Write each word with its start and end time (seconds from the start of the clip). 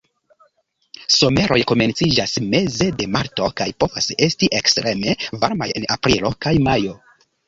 Someroj 1.15 1.57
komenciĝas 1.71 2.31
meze 2.53 2.87
de 3.01 3.07
marto 3.15 3.49
kaj 3.61 3.67
povas 3.83 4.07
esti 4.29 4.49
ekstreme 4.61 5.13
varmaj 5.45 5.69
en 5.81 5.87
aprilo 5.97 6.33
kaj 6.47 6.55
majo. 6.69 6.97